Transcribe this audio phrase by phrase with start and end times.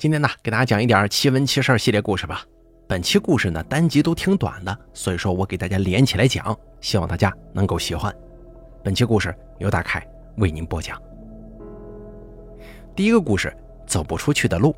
[0.00, 2.42] 今天呢，给大家讲一点奇闻奇事系列故事吧。
[2.88, 8.10] 本期故事呢，单集都挺短的，所以说我给大家连起来讲，希望大家能够喜欢。
[8.82, 10.02] 本期故事由大凯
[10.38, 10.98] 为您播讲。
[12.96, 13.54] 第一个故事：
[13.86, 14.74] 走不出去的路。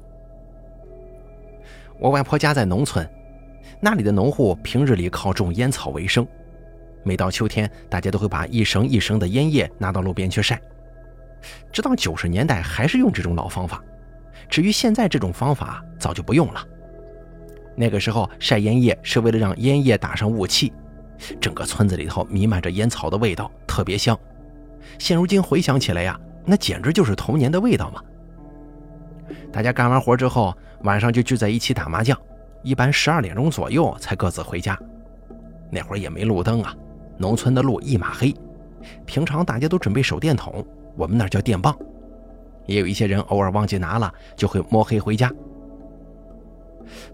[2.00, 3.09] 我外婆家在农村，
[3.79, 6.27] 那里的农户平日里靠种烟草为生，
[7.04, 10.61] 每到秋天，大家都会把一绳一绳的烟叶拿到路边去晒。
[11.73, 13.80] 直到九十年代，还是用这种老方法。
[14.53, 16.62] 至于现在这种方法，早就不用了。
[17.74, 20.70] 那个时候晒烟叶是为了让烟叶打上雾气，
[21.41, 24.15] 整个村子里头弥漫着烟草的味道，特别香。
[24.98, 28.02] 现如今回想起来呀，那简直就是童年的味道嘛。
[29.51, 32.15] 大家干完活之后，晚上就聚在一起打麻将，
[32.62, 34.79] 一般十二点钟左右才各自回家。
[35.71, 36.77] 那会儿也没路灯啊，
[37.16, 38.34] 农村的路一马黑。
[39.07, 40.62] 平常大家都准备手电筒，
[40.95, 41.74] 我们那叫电棒。
[42.66, 45.33] 也有一些人偶尔忘记拿了，就会摸黑回家。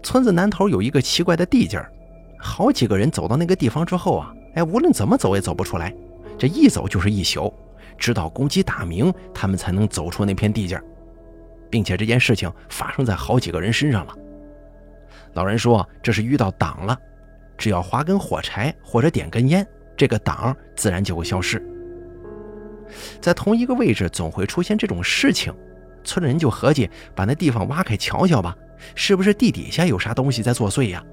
[0.03, 1.91] 村子南头有一个奇怪的地界儿，
[2.37, 5.93] 好几个人走到那个地方之后啊，哎，无论怎么走也走不出来，
[6.37, 7.53] 这一走就是一宿，
[7.97, 10.83] 直到公鸡打鸣，他们才能走出那片地界儿，
[11.69, 14.13] 并且这件事情发生在好几个人身上了。
[15.33, 16.97] 老人说这是遇到党了，
[17.57, 21.63] 只要划根火柴或者点根烟，这个党自然就会消失。
[23.21, 25.53] 在同一个位置总会出现这种事情，
[26.03, 28.55] 村人就合计把那地方挖开瞧瞧吧，
[28.95, 31.03] 是不是地底下有啥东西在作祟呀？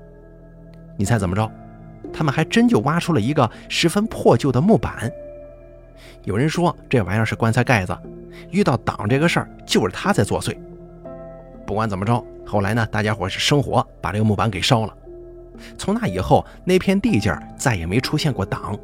[0.96, 1.50] 你猜怎么着？
[2.12, 5.10] 他们还真就挖出了一个十分破旧的木板。
[6.24, 7.96] 有人说这玩意儿是棺材盖子，
[8.50, 10.56] 遇到党这个事儿就是他在作祟。
[11.66, 14.96] 不管怎么着，后来呢，大家伙是生火把这个木板给烧了。
[15.76, 18.78] 从那以后，那片地界再也没出现过党。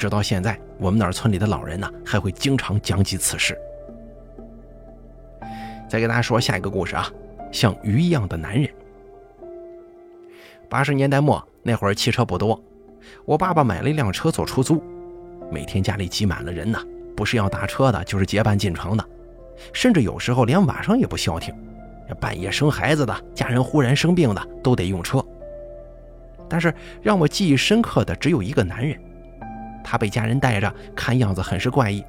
[0.00, 3.54] 直到现在，我们那儿村里的老人呢，还会经常讲起此事。
[5.86, 7.06] 再给大家说下一个故事啊，
[7.52, 8.66] 像鱼一样的男人。
[10.70, 12.58] 八十年代末那会儿，汽车不多，
[13.26, 14.82] 我爸爸买了一辆车做出租，
[15.50, 16.82] 每天家里挤满了人呢，
[17.14, 19.04] 不是要打车的，就是结伴进城的，
[19.74, 21.54] 甚至有时候连晚上也不消停，
[22.18, 25.22] 半夜生孩子的、家人忽然生病的都得用车。
[26.48, 28.98] 但是让我记忆深刻的只有一个男人。
[29.82, 32.04] 他被家人带着，看样子很是怪异。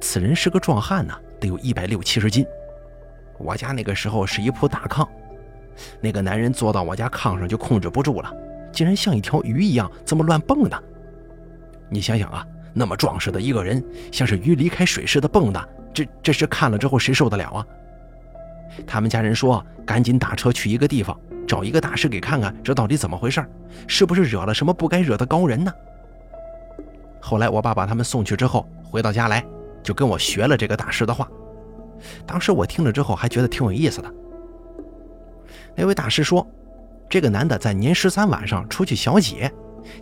[0.00, 2.44] 此人是个壮汉呢，得有一百六七十斤。
[3.38, 5.06] 我家那个时候是一铺大炕，
[6.00, 8.32] 那个男人坐到我家炕上就控制不住了，
[8.72, 10.78] 竟然像一条鱼一样这么乱蹦跶。
[11.88, 13.82] 你想想啊，那么壮实的一个人，
[14.12, 15.64] 像是鱼离开水似的蹦跶，
[15.94, 17.66] 这这事看了之后谁受得了啊？
[18.86, 23.44] 他们家人说，赶紧打车去一个地方，找一个大师给看看，这到底怎么回事？
[23.86, 25.72] 是不是惹了什么不该惹的高人呢？
[27.20, 29.44] 后来我爸把他们送去之后，回到家来
[29.82, 31.28] 就跟我学了这个大师的话。
[32.26, 34.14] 当时我听了之后还觉得挺有意思的。
[35.76, 36.46] 那位大师说，
[37.08, 39.52] 这个男的在年十三晚上出去小解，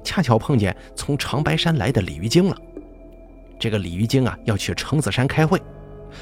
[0.05, 2.57] 恰巧碰见从长白山来的鲤鱼精了。
[3.59, 5.61] 这个鲤鱼精啊要去橙子山开会，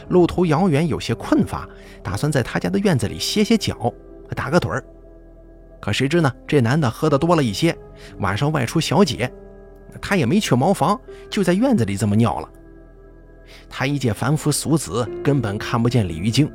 [0.08, 1.68] 路途遥远，有些困乏，
[2.02, 3.92] 打算在他家的院子里歇歇脚，
[4.34, 4.84] 打个盹儿。
[5.78, 7.76] 可谁知呢，这男的喝的多了一些，
[8.18, 9.30] 晚上外出小解。
[10.00, 12.48] 他也没去茅房，就在院子里这么尿了。
[13.68, 16.50] 他一介凡夫俗子，根本看不见李玉京。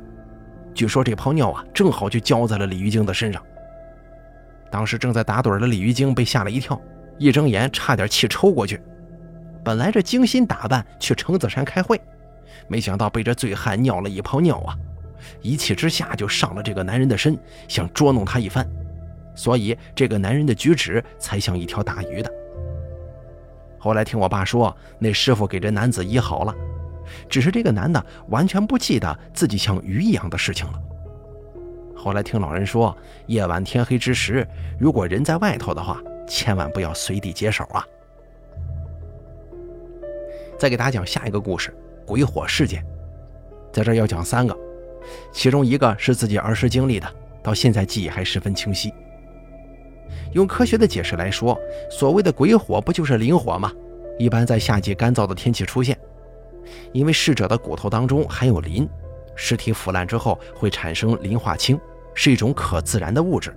[0.74, 3.42] 据说这泡尿啊，正好就浇在了李玉京的身上。
[4.70, 6.80] 当时正在打盹的李玉京被吓了一跳，
[7.18, 8.80] 一睁眼差点气抽过去。
[9.64, 12.00] 本来这精心打扮去程子山开会，
[12.68, 14.74] 没想到被这醉汉尿了一泡尿啊！
[15.40, 17.38] 一气之下就上了这个男人的身，
[17.68, 18.66] 想捉弄他一番。
[19.34, 22.32] 所以这个男人的举止才像一条大鱼的。
[23.82, 26.54] 后来听我爸说，那师傅给这男子医好了，
[27.28, 30.80] 只是这个男的完全不记得自己像鱼一样的事情了。
[31.92, 34.46] 后来听老人说，夜晚天黑之时，
[34.78, 37.84] 如果人在外头的话，千万不要随地解手啊。
[40.56, 41.76] 再给大家讲下一个故事——
[42.06, 42.86] 鬼火事件。
[43.72, 44.56] 在这要讲三个，
[45.32, 47.12] 其中一个是自己儿时经历的，
[47.42, 48.94] 到现在记忆还十分清晰。
[50.32, 51.58] 用科学的解释来说，
[51.90, 53.72] 所谓的鬼火不就是磷火吗？
[54.18, 55.98] 一般在夏季干燥的天气出现，
[56.92, 58.88] 因为逝者的骨头当中含有磷，
[59.34, 61.78] 尸体腐烂之后会产生磷化氢，
[62.14, 63.54] 是一种可自燃的物质。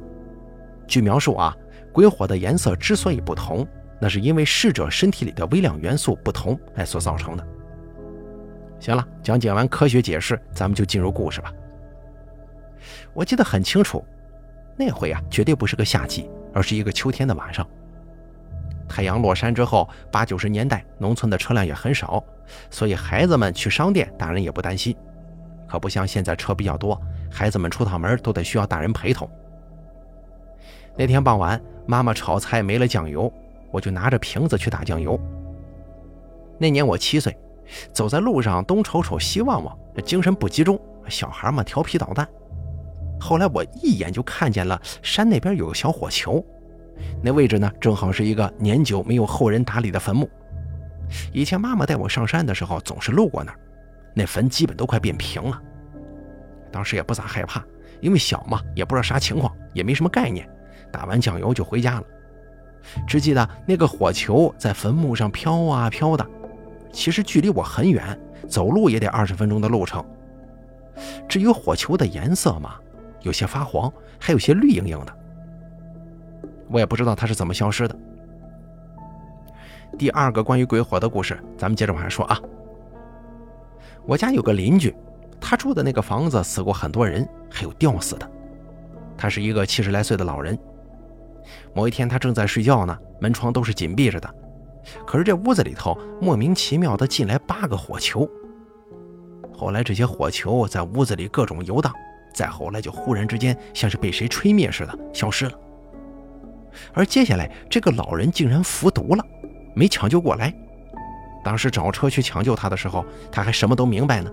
[0.88, 1.56] 据描述啊，
[1.92, 3.68] 鬼火的颜色之所以不同，
[4.00, 7.48] 那是因为逝者身体里的微量元素不同哎所造成的。
[8.80, 11.52] 行了，讲解完科学解释，咱们就进入故事吧。
[13.14, 14.04] 我记得很清楚，
[14.78, 16.30] 那回啊，绝对不是个夏季。
[16.56, 17.68] 而是一个秋天的晚上，
[18.88, 22.24] 太阳落山之后，八九十年代农村的车辆也很少，
[22.70, 24.96] 所以孩子们去商店，大人也不担心。
[25.68, 27.00] 可不像现在车比较多，
[27.30, 29.30] 孩子们出趟门都得需要大人陪同。
[30.96, 33.30] 那天傍晚，妈妈炒菜没了酱油，
[33.70, 35.20] 我就拿着瓶子去打酱油。
[36.58, 37.38] 那年我七岁，
[37.92, 40.80] 走在路上东瞅瞅西望望，精神不集中，
[41.10, 42.26] 小孩嘛调皮捣蛋。
[43.20, 46.44] 后来我一眼就看见了山那边有个小火球，
[47.22, 50.30] 那位置呢正好是一个年久没有后人打理的坟墓。
[51.32, 53.60] 以前妈妈带我上山的时候总是路过那儿，
[54.14, 55.62] 那坟基本都快变平了。
[56.72, 57.64] 当时也不咋害怕，
[58.02, 60.50] 因为小嘛，也不知道啥情况，也没什么概念。
[60.92, 62.04] 打完酱油就回家了，
[63.08, 66.26] 只记得那个火球在坟墓上飘啊飘的，
[66.92, 68.18] 其实距离我很远，
[68.48, 70.04] 走路也得二十分钟的路程。
[71.28, 72.76] 至于火球的颜色嘛，
[73.26, 75.12] 有些发黄，还有些绿莹莹的，
[76.70, 77.96] 我也不知道它是怎么消失的。
[79.98, 82.40] 第二个关于鬼火的故事，咱们接着往下说啊。
[84.06, 84.96] 我家有个邻居，
[85.42, 88.32] 他住的那个房子死过很多人，还有吊死的。
[89.18, 90.58] 他是一个七十来岁的老人。
[91.74, 94.36] 某一天，他正在睡觉呢，门窗都是紧闭着的。
[95.04, 98.30] 可是这屋子里头莫名其妙的进来八个火球。
[99.52, 101.92] 后来这些火球在屋子里各种游荡，
[102.36, 105.54] 再后来就忽然之间像是被谁吹灭似的消失了。
[106.94, 109.26] 而接下来这个老人竟然服毒了，
[109.74, 110.54] 没抢救过来。
[111.46, 114.30] 当时找车去抢救他的时候，他还什么都明白呢。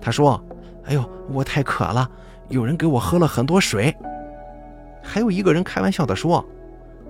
[0.00, 0.40] 他说
[0.86, 2.08] ：“哎呦，我太渴了，
[2.48, 3.92] 有人给我喝了很多水。”
[5.02, 6.46] 还有一个人开玩笑的说：“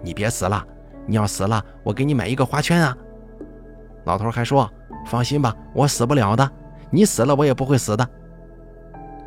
[0.02, 0.64] 你别死了，
[1.06, 2.96] 你要死了，我给你买一个花圈啊。”
[4.06, 4.70] 老头还说
[5.04, 6.50] ：“放心吧，我死不了的，
[6.90, 8.08] 你死了我也不会死的。”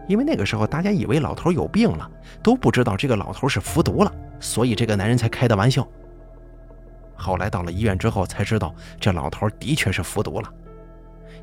[0.07, 2.09] 因为那个时候大家以为老头有病了，
[2.43, 5.87] 都不知道这个老头是服毒了，所以这个男人才开的玩笑。
[7.15, 10.53] 后来到了医院之后才知道，这老头的确是服毒了，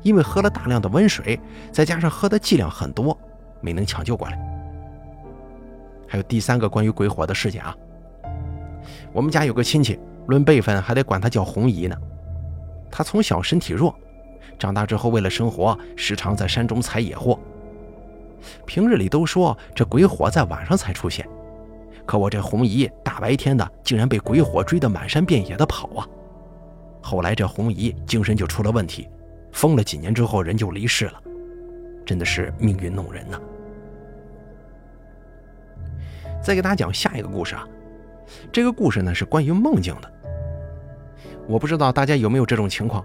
[0.01, 1.39] 因为喝了大量的温水，
[1.71, 3.17] 再加上喝的剂量很多，
[3.59, 4.39] 没能抢救过来。
[6.07, 7.75] 还有第三个关于鬼火的事件啊，
[9.11, 11.97] 我们家有个亲戚，论辈分还得管他叫红姨呢。
[12.91, 13.93] 他从小身体弱，
[14.59, 17.39] 长大之后为了生活，时常在山中采野货。
[18.65, 21.27] 平日里都说这鬼火在晚上才出现，
[22.05, 26.07] 可我这红姨大白天的竟然被鬼火追得满山遍野的跑啊！
[27.01, 29.09] 后来这红姨精神就出了问题，
[29.51, 31.21] 疯了几年之后人就离世了，
[32.05, 33.39] 真的是命运弄人呐。
[36.41, 37.67] 再给大家讲下一个故事啊，
[38.51, 40.11] 这个故事呢是关于梦境的。
[41.47, 43.03] 我不知道大家有没有这种情况，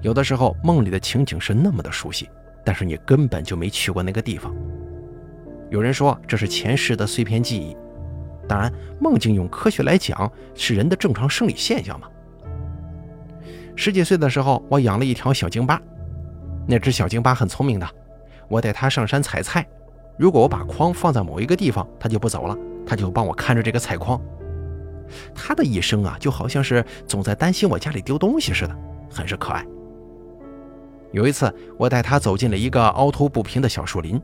[0.00, 2.28] 有的时候梦里的情景是那么的熟悉，
[2.64, 4.54] 但是你根本就没去过那个地方。
[5.70, 7.76] 有人说这是前世的碎片记忆，
[8.48, 12.08] 当然梦境用科学来讲是人的正常生理现象嘛。
[13.74, 15.80] 十几岁的时候，我养了一条小京巴，
[16.66, 17.88] 那只小京巴很聪明的，
[18.48, 19.66] 我带它上山采菜。
[20.18, 22.56] 如果我把筐放在某一个地方，它就不走了，
[22.86, 24.20] 它就帮我看着这个菜筐。
[25.34, 28.76] 它的一生啊，就好像是总在担心我家里丢东西似的，
[29.10, 29.66] 很是可爱。
[31.12, 34.20] 有一次，我带他走进了一个凹凸不平的小树林，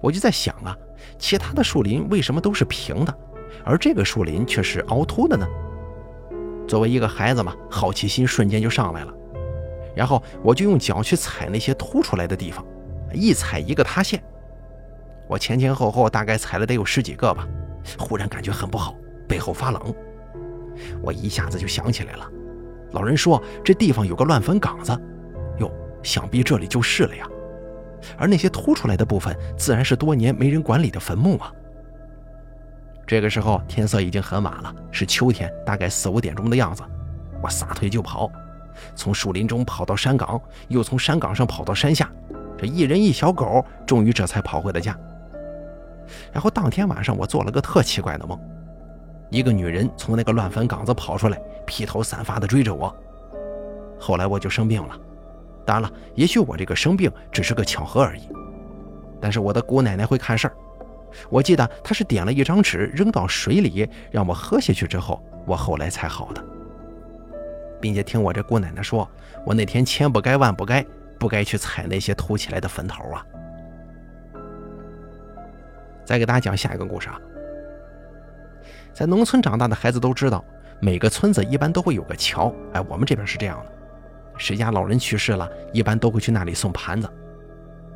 [0.00, 0.76] 我就在想啊，
[1.18, 3.18] 其他的树林为什么都是平的，
[3.64, 5.46] 而这个树林却是凹凸的呢？
[6.66, 9.14] 作为一个孩子嘛，好奇心瞬间就上来了，
[9.94, 12.64] 然后我就用脚去踩那些凸出来的地方，
[13.12, 14.22] 一踩一个塌陷。
[15.28, 17.46] 我前前后后大概踩了得有十几个吧，
[17.96, 18.94] 忽然感觉很不好，
[19.28, 19.94] 背后发冷。
[21.00, 22.28] 我一下子就想起来了，
[22.90, 24.98] 老人说这地方有个乱坟岗子，
[26.02, 27.26] 想必这里就是了呀。
[28.18, 31.52] 而那些凸出来的部分，自然是多年没人管理的坟墓啊。
[33.06, 36.82] 这个时候天色已经很晚了，是秋天，大概四五点钟的样子。
[37.42, 38.30] 我撒腿就跑，
[38.94, 42.10] 从树林中跑到山岗，又从山岗上跑到山下，
[42.56, 44.96] 这一人一小狗，终于这才跑回了家。
[46.32, 48.38] 然后当天晚上，我做了个特奇怪的梦，
[49.30, 52.94] 一个女人从那个乱坟岗子跑出来，披头散发的追着我。
[53.98, 54.96] 后来我就生病了，
[55.64, 58.22] 当然了，也许我这个生病只是个巧合而已。
[59.20, 60.54] 但是我的姑奶奶会看事儿，
[61.30, 66.44] 我记得她是点了一张纸扔到水里，让我喝下去之后，我后来才好的。
[67.80, 69.08] 并且听我这姑奶奶说，
[69.44, 70.84] 我那天千不该万不该，
[71.18, 73.26] 不该去踩那些凸起来的坟头啊。
[76.04, 77.18] 再给大家讲下一个故事啊，
[78.92, 80.44] 在农村长大的孩子都知道，
[80.80, 82.52] 每个村子一般都会有个桥。
[82.72, 83.72] 哎，我们这边是这样的，
[84.36, 87.08] 谁家老人去世了，一般都会去那里送盘子。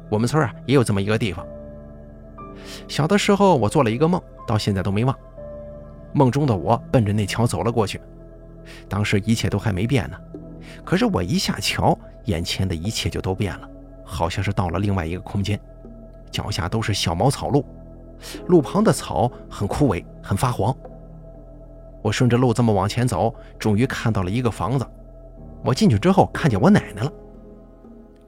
[0.08, 1.46] 我们村啊也有这么一个地方。
[2.88, 5.16] 小的时候我做了一个梦，到现在都没忘。
[6.12, 8.00] 梦中的我奔着那桥走了过去，
[8.88, 10.16] 当时一切都还没变呢，
[10.84, 13.68] 可是我一下桥，眼前的一切就都变了，
[14.04, 15.60] 好像是到了另外一个空间。
[16.30, 17.64] 脚下都是小茅草路，
[18.46, 20.74] 路旁的草很枯萎，很发黄。
[22.02, 24.86] 我顺着路这么往前走，终于看到了一个房子。
[25.66, 27.12] 我进去之后，看见我奶奶了。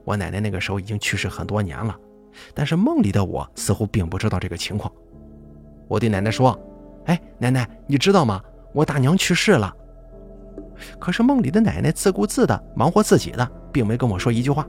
[0.03, 1.95] 我奶奶那个时候已经去世很多年了，
[2.53, 4.91] 但是梦里的我似乎并不知道这个情况。
[5.87, 6.59] 我对奶奶说
[7.05, 8.41] ：“哎，奶奶，你知道吗？
[8.73, 9.73] 我大娘去世了。”
[10.99, 14.67] 可是梦里的奶奶自顾自的忙活自己的，并没跟我说一句话。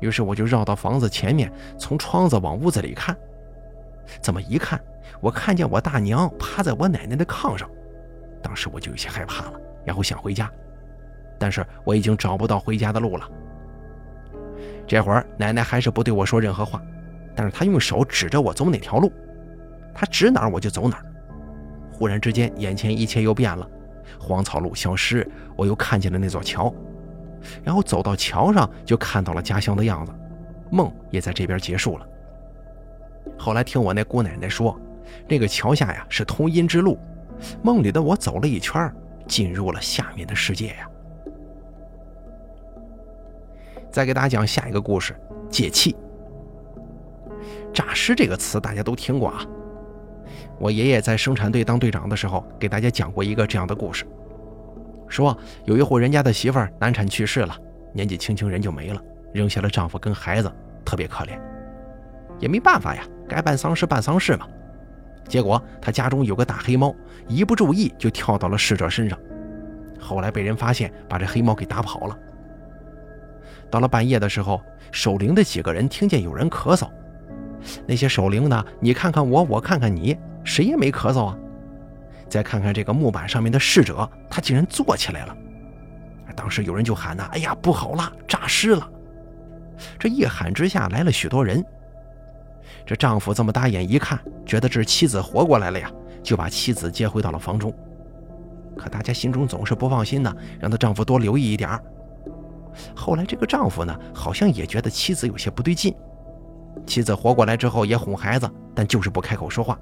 [0.00, 3.16] 于是我就绕到房子前面，从窗子往屋子里看。
[4.22, 4.80] 这么一看，
[5.20, 7.68] 我看见我大娘趴在我奶奶的炕上。
[8.42, 10.50] 当时我就有些害怕了，然后想回家，
[11.38, 13.28] 但是我已经找不到回家的路了。
[14.86, 16.82] 这会儿奶奶还是不对我说任何话，
[17.34, 19.12] 但是她用手指着我走哪条路，
[19.94, 21.00] 她指哪我就走哪。
[21.92, 23.68] 忽然之间，眼前一切又变了，
[24.18, 26.72] 荒草路消失，我又看见了那座桥。
[27.62, 30.12] 然后走到桥上，就看到了家乡的样子，
[30.70, 32.06] 梦也在这边结束了。
[33.38, 34.80] 后来听我那姑奶奶说，
[35.28, 36.98] 那个桥下呀是通阴之路，
[37.62, 38.90] 梦里的我走了一圈，
[39.26, 40.87] 进入了下面的世界呀。
[43.90, 45.14] 再给大家讲下一个故事，
[45.50, 45.96] 借气。
[47.72, 49.44] 诈尸这个词大家都听过啊，
[50.58, 54.04] 我爷爷在生产队当队长的时候，给大家讲过一个这样的故事。
[55.06, 57.56] 说有一户人家的媳妇儿难产去世了，
[57.92, 59.00] 年纪轻轻人就没了，
[59.32, 60.52] 扔下了丈夫跟孩子，
[60.84, 61.38] 特别可怜。
[62.38, 64.46] 也没办法呀，该办丧事办丧事嘛。
[65.26, 66.94] 结果他家中有个大黑猫，
[67.26, 69.18] 一不注意就跳到了逝者身上，
[70.00, 72.18] 后来被人发现，把这黑猫给打跑了。
[73.70, 74.60] 到了半夜的时候，
[74.90, 76.88] 守灵的几个人听见有人咳嗽，
[77.86, 81.36] 那些守灵的，你看看我，我看看你，谁也没咳嗽啊。
[82.28, 85.36] 再看看这个木板上面的逝者，他竟然坐起来了。
[86.36, 88.88] 当时有人就喊呐：“哎呀，不好了，诈尸了！”
[89.98, 91.64] 这一喊之下，来了许多人。
[92.86, 95.90] 这丈夫这么大眼一看，觉得这是妻子活过来了呀，
[96.22, 97.74] 就把妻子接回到了房中。
[98.76, 101.82] 可大家心中总是不放心呢，让她丈夫多留意一点儿
[102.94, 105.94] 后来这个丈夫呢，好像也觉得妻子有些不对劲。
[106.86, 109.78] 妻子活过来之后也哄孩子，但就是不开口说话。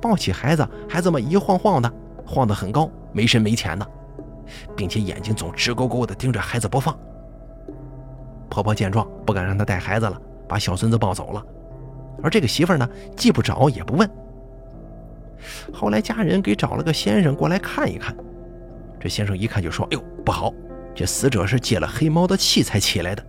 [0.00, 1.92] 抱起孩子，还这么一晃晃的，
[2.26, 3.86] 晃得很高，没深没浅的，
[4.76, 6.96] 并且眼睛总直勾勾的盯着孩子不放。
[8.48, 11.44] 婆婆见状，不敢让她带孩子了，把小孙子抱走了。
[12.22, 14.10] 而这个媳妇呢，既不找也不问。
[15.72, 18.14] 后来家人给找了个先生过来看一看，
[18.98, 20.52] 这先生一看就说：“哎呦，不好，
[20.94, 23.24] 这死者是借了黑猫的气才起来的。”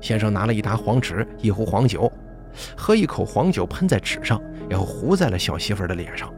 [0.00, 2.10] 先生拿了一沓黄纸，一壶黄酒。
[2.76, 6.30] 喝一口黄酒，喷在纸上，然后糊在了小媳妇儿的脸上。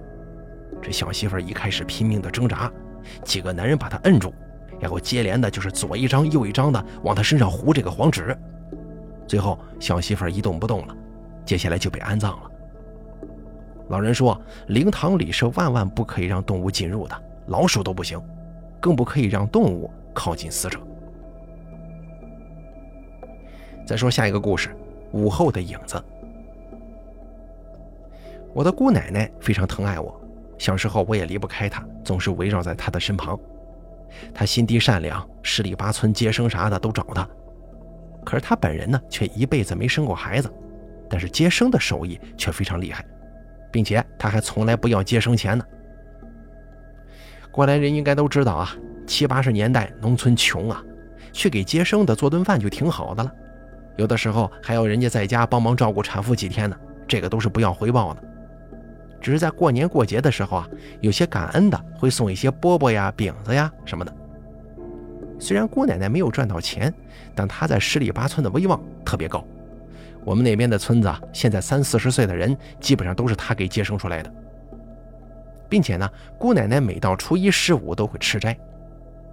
[0.80, 2.70] 这小媳妇儿一开始拼命的挣扎，
[3.24, 4.32] 几个男人把她摁住，
[4.78, 8.36] 然后接连的就是左一张右一张的往她身上糊这个黄纸。
[9.26, 10.96] 最后，小媳妇儿一动不动了，
[11.44, 12.50] 接下来就被安葬了。
[13.88, 18.22] 老人说，灵堂里是万万不可以让动物进入的，老鼠都不行，
[18.84, 20.78] 更不可以让动物靠近死者。
[23.86, 24.76] 再说下一个故事。
[25.12, 26.04] 午后的影子。
[28.52, 30.20] 我的姑奶奶非常疼爱我，
[30.58, 33.40] 小时候我也离不开她，总是围绕在她的身旁。
[34.34, 37.26] 她心地善良，十里八村接生啥的都找她。
[38.22, 40.52] 可是她本人呢，却一辈子没生过孩子，
[41.08, 43.02] 但是接生的手艺却非常厉害，
[43.72, 45.64] 并且她还从来不要接生钱呢。
[47.54, 48.74] 过来人应该都知道啊，
[49.06, 50.82] 七八十年代农村穷啊，
[51.32, 53.32] 去给接生的做顿饭就挺好的了。
[53.96, 58.20] 有的时候还要人家在家帮忙照顾产妇几天呢，这个都是不要回报的。
[59.20, 60.68] 只是在过年过节的时候啊，
[61.00, 64.12] 有些感恩的会送一些饽饽呀、饼子呀什么的。
[65.38, 66.92] 虽然姑奶奶没有赚到钱，
[67.36, 69.46] 但她在十里八村的威望特别高。
[70.24, 74.34] 我们那边的村子啊，现在三四十岁的人基本上都是她给接生出来的，
[75.68, 78.56] 并且呢，姑奶奶每到初一十五都会吃斋。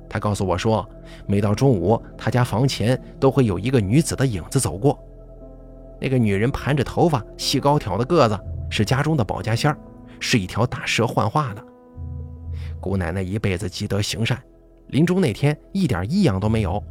[0.09, 0.87] 她告诉我说，
[1.25, 4.97] 每到中午，她家房前都会有一个女子的影子走过。
[5.99, 8.37] 那个女人盘着头发，细高挑的个子，
[8.69, 9.77] 是家中的保家仙儿，
[10.19, 11.63] 是一条大蛇幻化的。
[12.79, 14.41] 姑奶奶一辈子积德行善，
[14.87, 16.83] 临终那天一点异样都没有。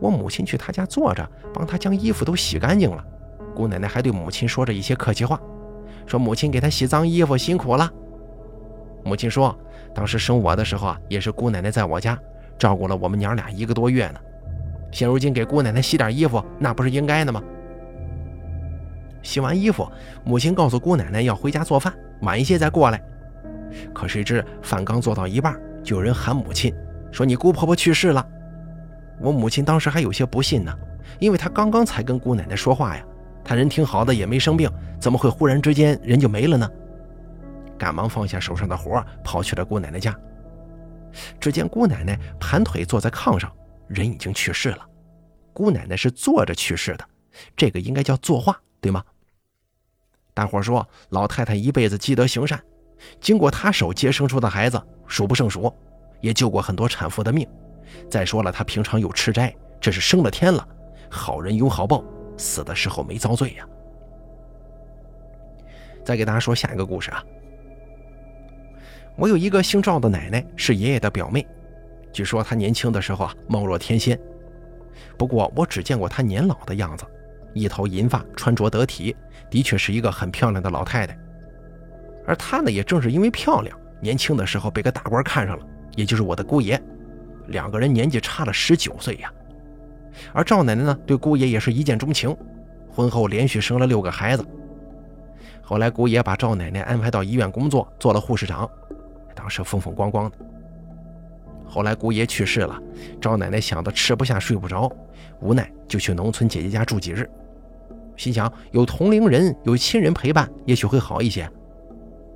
[0.00, 3.02] 我母亲去她家坐着，帮她将衣服都洗干净了。
[3.54, 5.40] 姑奶奶还对母亲说着一些客气话，
[6.04, 7.90] 说母亲给她洗脏衣服辛苦了。
[9.04, 9.56] 母亲说。
[9.94, 12.18] 当时生我的时候啊，也是姑奶奶在我家
[12.58, 14.18] 照顾了我们娘俩一个多月呢。
[14.90, 17.42] 现如今给姑奶奶洗点衣服，那不是应该的吗？
[19.22, 19.86] 洗完衣服，
[20.24, 21.92] 母亲告诉姑奶奶要回家做饭，
[22.22, 23.02] 晚一些再过来。
[23.92, 25.54] 可谁知饭刚做到一半，
[25.84, 26.74] 就有人喊母亲，
[27.10, 28.26] 说你姑婆婆去世了。
[29.20, 30.74] 我母亲当时还有些不信呢，
[31.18, 33.04] 因为她刚刚才跟姑奶奶说话呀，
[33.44, 36.66] 他人挺好的，也没生病，怎么会忽然之间人就没了呢？
[37.82, 40.16] 赶忙放下手上的活，跑去了姑奶奶家。
[41.40, 43.52] 只见姑奶奶盘腿坐在炕上，
[43.88, 44.86] 人已经去世了。
[45.52, 47.04] 姑奶奶是坐着去世的，
[47.56, 49.02] 这个应该叫作画，对吗？
[50.32, 52.62] 大伙说，老太太一辈子积德行善，
[53.20, 55.74] 经过她手接生出的孩子数不胜数，
[56.20, 57.44] 也救过很多产妇的命。
[58.08, 60.64] 再说了，她平常有吃斋，这是升了天了。
[61.10, 62.04] 好人有好报，
[62.38, 63.66] 死的时候没遭罪呀。
[66.04, 67.24] 再给大家说下一个故事啊。
[69.16, 71.46] 我有一个姓赵的奶奶，是爷爷的表妹。
[72.12, 74.18] 据说她年轻的时候啊，貌若天仙。
[75.18, 77.04] 不过我只见过她年老的样子，
[77.52, 79.14] 一头银发，穿着得体，
[79.50, 81.16] 的确是一个很漂亮的老太太。
[82.26, 86.80] 而她呢，也正是因为漂亮，年轻的时候被个大官看上了，也就是我的姑爷。
[87.48, 89.32] 两个人年纪差了十九岁呀。
[90.32, 92.34] 而赵奶奶呢，对姑爷也是一见钟情，
[92.88, 94.44] 婚后连续生了六个孩子。
[95.60, 98.68] 后来姑爷把赵奶奶安排到医院工作，做了护士长。
[99.42, 100.36] 当时风风光光的。
[101.66, 102.80] 后来姑爷去世了，
[103.20, 104.88] 赵奶奶想的吃不下睡不着，
[105.40, 107.28] 无奈就去农村姐姐家住几日，
[108.16, 111.50] 心想有同龄人有亲人陪伴，也许会好一些。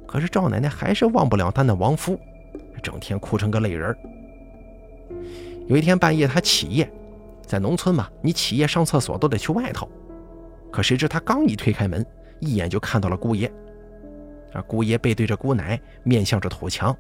[0.04, 2.18] 可是赵奶奶还是忘不了她那亡夫，
[2.82, 3.96] 整天哭成个泪人。
[5.68, 6.90] 有一天半夜，她起夜，
[7.46, 9.88] 在农村嘛，你起夜上厕所都得去外头。
[10.72, 12.04] 可谁知她刚一推开门，
[12.40, 13.48] 一眼就看到了姑爷。
[14.62, 16.96] 姑爷背对着姑奶，面向着土墙。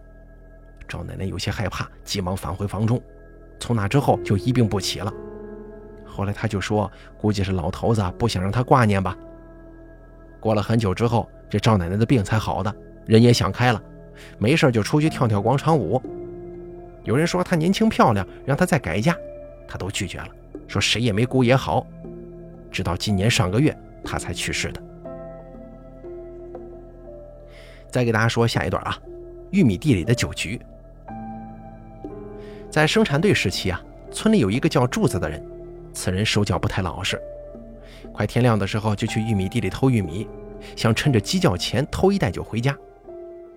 [0.88, 3.00] 赵奶奶有些害怕，急忙返回房中。
[3.58, 5.12] 从那之后就一病不起了。
[6.04, 9.16] 后来他就说，估计是老头子不想让他挂念吧。
[10.38, 12.74] 过了很久之后，这赵奶奶的病才好的，
[13.06, 13.82] 人也想开了，
[14.38, 16.00] 没事就出去跳跳广场舞。
[17.04, 19.16] 有人说她年轻漂亮，让她再改嫁，
[19.66, 20.28] 她都拒绝了，
[20.68, 21.86] 说谁也没姑爷好。
[22.70, 24.82] 直到今年上个月，她才去世的。
[27.96, 28.94] 再给大家说下一段啊，
[29.52, 30.60] 玉米地里的酒局。
[32.68, 35.42] 在生产队时期啊，村里有一个叫柱子的人，
[35.94, 37.18] 此人手脚不太老实，
[38.12, 40.28] 快天亮的时候就去玉米地里偷玉米，
[40.76, 42.76] 想趁着鸡叫前偷一袋酒回家。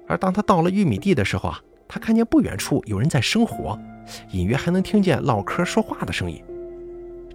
[0.07, 3.77] 而当他到了玉米地的时候啊，他看见不远处有人在生火，
[4.31, 6.41] 隐约还能听见唠嗑说话的声音。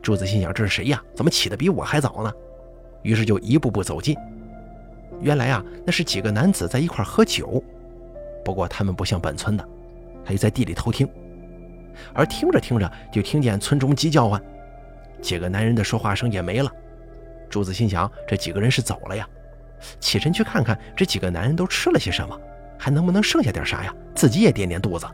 [0.01, 1.03] 柱子心想：这是谁呀？
[1.15, 2.33] 怎么起得比我还早呢？
[3.03, 4.17] 于是就一步步走近。
[5.21, 7.63] 原来啊，那是几个男子在一块喝酒，
[8.45, 9.69] 不过他们不像本村的，
[10.25, 11.09] 他就在地里偷听。
[12.13, 14.43] 而听着听着，就听见村中鸡叫唤，
[15.23, 16.71] 几个男人的说话声也没了。
[17.49, 19.29] 柱子心想，这几个人是走了呀？
[20.01, 22.39] 起身去看看这几个男人都吃了些什么，
[22.79, 23.95] 还能不能剩下点啥呀？
[24.15, 25.07] 自己也垫垫肚子。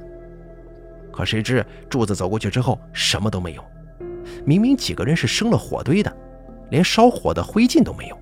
[1.13, 3.65] 可谁知柱子走过去之后，什么都没有。
[4.45, 6.17] 明明几个人是生了火堆的，
[6.71, 8.19] 连烧火的灰烬都没有。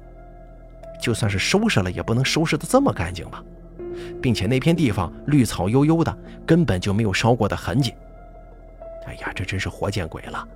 [1.00, 3.42] 就算是收拾了，也不能收拾得这么干净吧？
[4.22, 7.92] 并且那片地方绿草悠悠的，根本就没有烧过的痕迹。
[9.06, 10.46] 哎呀，这真是活见鬼了！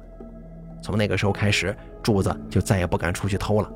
[0.81, 3.72] 从那个时候开始，柱子就再也不敢出去偷了。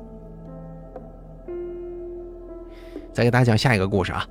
[3.13, 4.27] 再给大家讲下一个故事啊。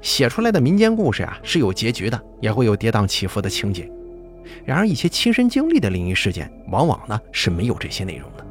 [0.00, 3.90] 写出来的民间故事啊是有结局的，也会有跌宕起伏的情节。
[4.64, 8.46] 然而一些亲身经历的灵异事件，往往呢是没有这些内容的。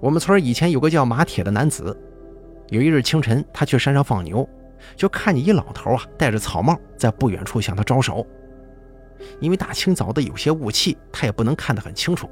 [0.00, 1.96] 我们村以前有个叫马铁的男子，
[2.68, 4.48] 有一日清晨，他去山上放牛，
[4.94, 8.24] 就看见一老头啊戴着草帽，在不远处向他招手。
[9.40, 12.30] 因为大清早的有些雾气，他也不能看得很清楚。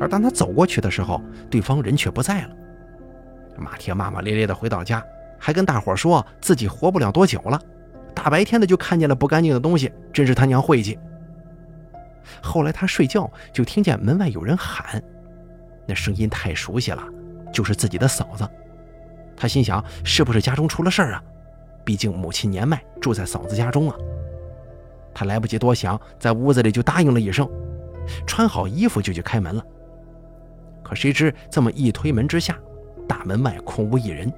[0.00, 2.50] 而当他走过去的时候，对方人却不在了。
[3.56, 5.04] 马铁骂骂咧咧的回到家，
[5.38, 7.60] 还跟大伙说自己活不了多久了。
[8.12, 10.98] 大白天的就看见了不干净的东西，真是他娘晦气。
[12.42, 15.00] 后来他睡觉就听见门外有人喊，
[15.86, 17.02] 那声音太熟悉了，
[17.52, 18.48] 就是自己的嫂子。
[19.36, 21.22] 他心想，是不是家中出了事儿啊？
[21.84, 23.96] 毕竟母亲年迈，住在嫂子家中啊。
[25.12, 27.48] 他来不及多想，在屋子里就答应了一声，
[28.26, 29.64] 穿好衣服就去开门了。
[30.82, 32.58] 可谁知这么一推门之下，
[33.08, 34.32] 大门外空无一人，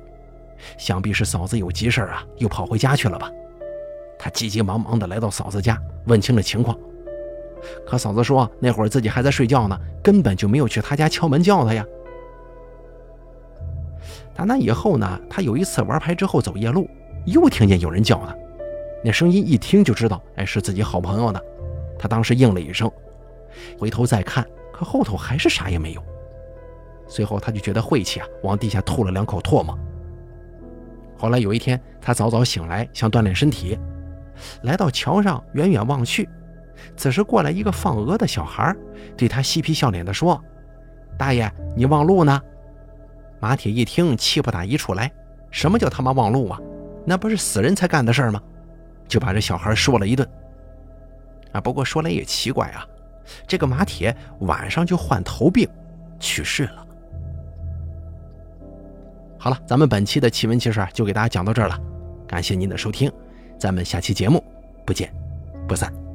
[0.78, 3.30] 想必是嫂子有急事啊，又跑回家去了吧？
[4.18, 6.76] 他急急忙忙地来到嫂子家，问清了情况。
[7.86, 11.84] 可嫂子说那会儿自己还在睡觉呢，根本就没有去他家敲门叫他呀。
[14.34, 16.88] 打那以后呢，他有一次玩牌之后走夜路，
[17.24, 18.36] 又听见有人叫他。
[19.02, 21.42] 那声音一听就知道，哎，是自己好朋友的。
[21.98, 22.90] 他当时应了一声，
[23.78, 26.02] 回头再看，可后头还是啥也没有。
[27.08, 29.78] 随后他就觉得晦气啊，往地下吐了两口唾沫。
[31.16, 33.78] 后来有一天，他早早醒来，想锻炼身体，
[34.64, 36.28] 来到桥上，远远望去，
[36.96, 38.74] 此时过来一个放鹅的小孩，
[39.16, 40.42] 对他嬉皮笑脸地说
[41.18, 42.40] ：“大爷，你忘路呢？”
[43.40, 45.10] 马铁一听，气不打一处来
[45.50, 46.58] ：“什么叫他妈忘路啊？
[47.04, 48.40] 那不是死人才干的事吗？”
[49.08, 50.28] 就把这小孩说了一顿。
[51.52, 52.84] 啊，不过说来也奇怪啊，
[53.46, 55.68] 这个马铁晚上就患头病
[56.18, 56.86] 去世了。
[59.38, 61.78] 好了，咱们本期的奇闻奇事就给大家讲到这儿了，
[62.26, 63.10] 感谢您的收听，
[63.58, 64.42] 咱们下期节目
[64.84, 65.12] 不见
[65.68, 66.05] 不散。